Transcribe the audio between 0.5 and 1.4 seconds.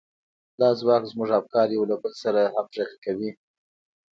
دا ځواک زموږ